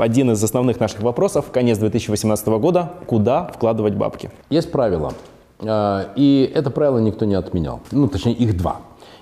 [0.00, 4.30] один из основных наших вопросов, конец 2018 года, куда вкладывать бабки?
[4.50, 5.12] Есть правило,
[5.60, 7.80] а, и это правило никто не отменял.
[7.90, 8.76] Ну, точнее, их два.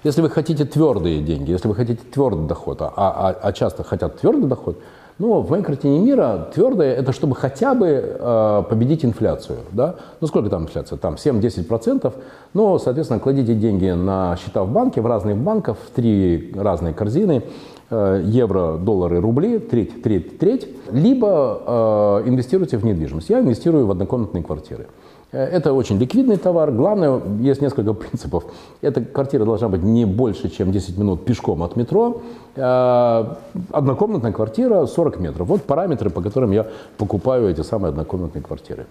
[0.04, 4.20] Если вы хотите твердые деньги, если вы хотите твердый доход, а, а, а часто хотят
[4.20, 4.78] твердый доход,
[5.18, 9.58] ну, в моей картине мира твердое– это чтобы хотя бы э, победить инфляцию.
[9.72, 9.96] Да?
[10.20, 10.96] Ну, сколько там инфляция?
[10.96, 12.12] Там 7-10%.
[12.54, 17.42] Ну, соответственно, кладите деньги на счета в банке, в разных банках, в три разные корзины.
[17.90, 20.68] Э, евро, доллары, рубли, треть, треть, треть.
[20.92, 23.30] Либо э, инвестируйте в недвижимость.
[23.30, 24.88] Я инвестирую в однокомнатные квартиры.
[25.32, 26.70] Э, это очень ликвидный товар.
[26.72, 28.44] Главное, есть несколько принципов.
[28.80, 32.22] Эта квартира должна быть не больше, чем 10 минут пешком от метро.
[32.56, 33.34] Э,
[33.72, 35.48] однокомнатная квартира 40 метров.
[35.48, 38.86] Вот параметры, по которым я покупаю эти самые однокомнатные квартиры.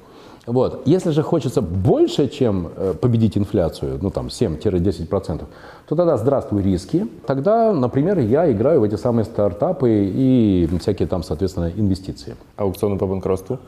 [0.48, 0.84] Вот.
[0.86, 5.46] Если же хочется больше, чем э, победить инфляцию, ну там 7-10%,
[5.88, 7.06] то тогда здравствуй риски.
[7.26, 12.36] Тогда, например, я играю в эти самые стартапы и всякие там, соответственно, инвестиции.
[12.56, 13.60] Аукционы по банкротству?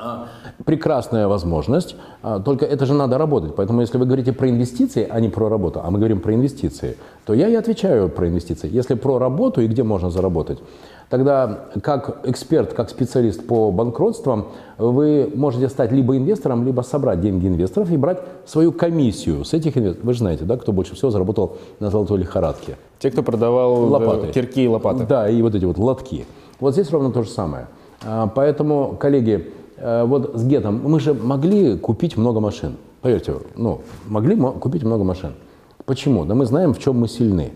[0.65, 3.55] Прекрасная возможность, а, только это же надо работать.
[3.55, 6.95] Поэтому если вы говорите про инвестиции, а не про работу, а мы говорим про инвестиции,
[7.25, 8.69] то я и отвечаю про инвестиции.
[8.71, 10.59] Если про работу и где можно заработать,
[11.09, 14.45] Тогда как эксперт, как специалист по банкротствам,
[14.77, 19.75] вы можете стать либо инвестором, либо собрать деньги инвесторов и брать свою комиссию с этих
[19.75, 20.05] инвесторов.
[20.05, 22.75] Вы же знаете, да, кто больше всего заработал на золотой лихорадке?
[22.99, 24.31] Те, кто продавал э, лопаты.
[24.31, 25.07] кирки и лопаты.
[25.09, 26.27] Да, и вот эти вот лотки.
[26.59, 27.65] Вот здесь ровно то же самое.
[28.05, 32.77] А, поэтому, коллеги, вот с Гетом мы же могли купить много машин.
[33.01, 35.33] Поверьте, ну, могли купить много машин.
[35.85, 36.25] Почему?
[36.25, 37.51] Да мы знаем, в чем мы сильны.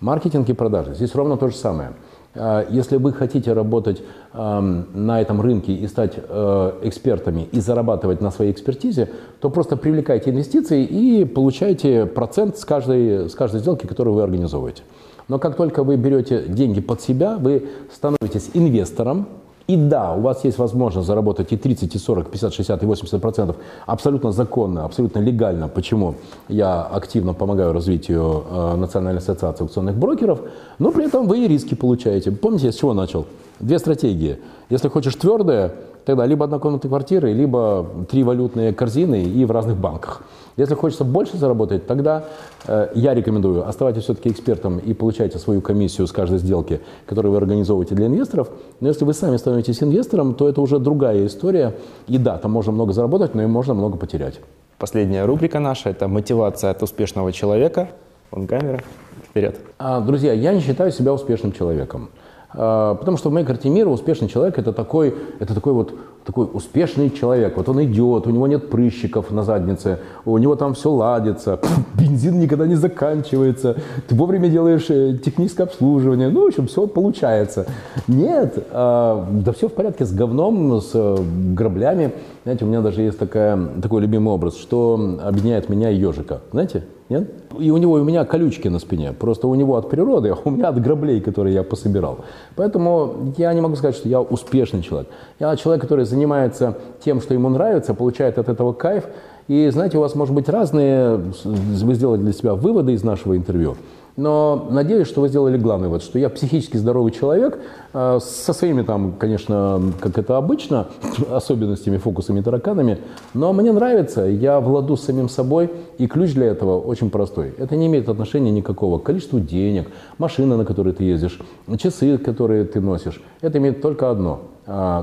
[0.00, 0.94] Маркетинг и продажи.
[0.94, 1.92] Здесь ровно то же самое.
[2.34, 8.30] А, если вы хотите работать на этом рынке и стать э, экспертами и зарабатывать на
[8.30, 14.14] своей экспертизе, то просто привлекайте инвестиции и получайте процент с каждой, с каждой сделки, которую
[14.14, 14.82] вы организовываете.
[15.26, 19.26] Но как только вы берете деньги под себя, вы становитесь инвестором,
[19.68, 23.20] и да, у вас есть возможность заработать и 30, и 40, 50, 60, и 80
[23.20, 25.68] процентов абсолютно законно, абсолютно легально.
[25.68, 26.14] Почему
[26.48, 30.40] я активно помогаю развитию э, Национальной ассоциации аукционных брокеров,
[30.78, 32.32] но при этом вы и риски получаете.
[32.32, 33.26] Помните, я с чего начал?
[33.60, 34.38] Две стратегии.
[34.70, 35.74] Если хочешь твердое,
[36.08, 40.22] тогда либо однокомнатные квартиры, либо три валютные корзины и в разных банках.
[40.56, 42.24] Если хочется больше заработать, тогда
[42.66, 47.36] э, я рекомендую оставайтесь все-таки экспертом и получайте свою комиссию с каждой сделки, которую вы
[47.36, 48.48] организовываете для инвесторов.
[48.80, 51.74] Но если вы сами становитесь инвестором, то это уже другая история.
[52.06, 54.40] И да, там можно много заработать, но и можно много потерять.
[54.78, 57.90] Последняя рубрика наша– это мотивация от успешного человека.
[58.30, 58.80] Он камера.
[59.24, 59.60] Вперед.
[59.78, 62.08] А, друзья, я не считаю себя успешным человеком.
[62.50, 65.94] А, потому что в моей картине мира успешный человек это такой, это такой вот
[66.24, 67.56] такой успешный человек.
[67.56, 71.58] Вот он идет, у него нет прыщиков на заднице, у него там все ладится,
[71.94, 73.76] бензин никогда не заканчивается,
[74.06, 77.66] ты вовремя делаешь э, техническое обслуживание, ну, в общем, все получается.
[78.08, 81.16] Нет, а, да все в порядке с говном, с э,
[81.54, 82.12] граблями.
[82.44, 86.40] Знаете, у меня даже есть такая, такой любимый образ, что объединяет меня и ежика.
[86.52, 86.84] Знаете?
[87.08, 87.30] Нет?
[87.58, 89.12] И у него и у меня колючки на спине.
[89.12, 92.18] Просто у него от природы, а у меня от граблей, которые я пособирал.
[92.54, 95.08] Поэтому я не могу сказать, что я успешный человек.
[95.40, 99.04] Я человек, который занимается тем, что ему нравится, получает от этого кайф.
[99.48, 103.76] И знаете, у вас может быть разные, вы сделали для себя выводы из нашего интервью.
[104.18, 107.60] Но надеюсь, что вы сделали главный вывод, что я психически здоровый человек,
[107.94, 110.88] э, со своими там, конечно, как это обычно,
[111.30, 112.98] особенностями, фокусами, тараканами,
[113.32, 117.54] но мне нравится, я владу с самим собой, и ключ для этого очень простой.
[117.58, 119.86] Это не имеет отношения никакого к количеству денег,
[120.18, 121.38] машины, на которой ты ездишь,
[121.78, 123.22] часы, которые ты носишь.
[123.40, 124.40] Это имеет только одно–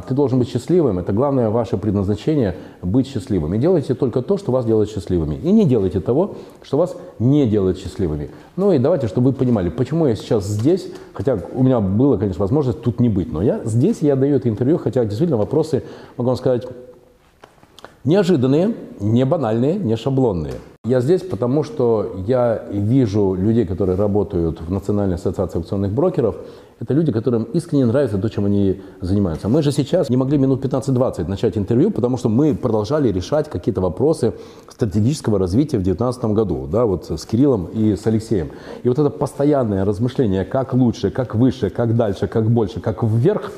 [0.08, 1.00] ты должен быть счастливым.
[1.00, 3.56] Это главное ваше предназначение– быть счастливым.
[3.56, 5.36] И делайте только то, что вас делает счастливыми.
[5.36, 8.30] И не делайте того, что вас не делает счастливыми.
[8.58, 12.42] Ну и давайте, чтобы вы понимали, почему я сейчас здесь, хотя у меня была, конечно,
[12.42, 15.84] возможность тут не быть, но я здесь, я даю это интервью, хотя действительно вопросы,
[16.16, 16.68] могу вам сказать,
[18.06, 20.54] неожиданные, не банальные, не шаблонные.
[20.86, 26.36] Я здесь, потому что я вижу людей, которые работают в Национальной ассоциации аукционных брокеров.
[26.80, 29.50] Это люди, которым искренне нравится то, чем они занимаются.
[29.50, 33.82] Мы же сейчас не могли минут 15-20 начать интервью, потому что мы продолжали решать какие-то
[33.82, 34.34] вопросы
[34.70, 38.52] стратегического развития в 2019 году, да, вот с Кириллом и с Алексеем.
[38.84, 43.52] И вот это постоянное размышление, как лучше, как выше, как дальше, как больше, как вверх,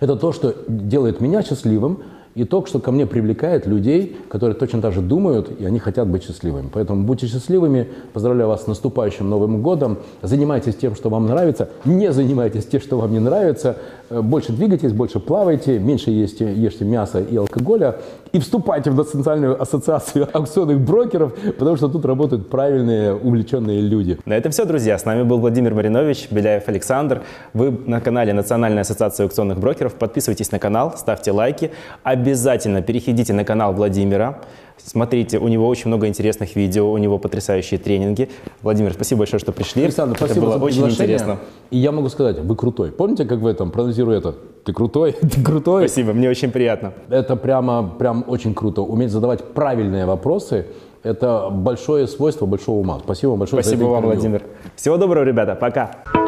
[0.00, 1.98] это то, что делает меня счастливым,
[2.36, 6.06] и то, что ко мне привлекает людей, которые точно так же думают, и они хотят
[6.06, 6.68] быть счастливыми.
[6.70, 12.12] Поэтому будьте счастливыми, поздравляю вас с наступающим Новым годом, занимайтесь тем, что вам нравится, не
[12.12, 13.78] занимайтесь тем, что вам не нравится,
[14.10, 17.96] э, больше двигайтесь, больше плавайте, меньше ешьте, ешьте мясо и алкоголя,
[18.36, 24.18] и вступайте в Национальную ассоциацию аукционных брокеров, потому что тут работают правильные, увлеченные люди.
[24.26, 24.98] На этом все, друзья.
[24.98, 27.22] С нами был Владимир Маринович, Беляев Александр.
[27.54, 29.94] Вы на канале Национальной ассоциации аукционных брокеров.
[29.94, 31.70] Подписывайтесь на канал, ставьте лайки.
[32.02, 34.40] Обязательно переходите на канал Владимира.
[34.78, 38.28] Смотрите, у него очень много интересных видео, у него потрясающие тренинги.
[38.62, 39.84] Владимир, спасибо большое, что пришли.
[39.84, 41.38] Александр, это спасибо было за очень интересно.
[41.70, 42.92] И я могу сказать, вы крутой.
[42.92, 44.34] Помните, как в этом, проанализирую это,
[44.64, 45.88] ты крутой, ты крутой.
[45.88, 46.92] Спасибо, мне очень приятно.
[47.08, 48.82] Это прямо, прям очень круто.
[48.82, 50.66] Уметь задавать правильные вопросы–
[51.02, 53.00] это большое свойство большого ума.
[53.02, 54.20] Спасибо вам большое за Спасибо это вам, интервью.
[54.20, 54.42] Владимир.
[54.74, 55.54] Всего доброго, ребята.
[55.54, 56.25] Пока.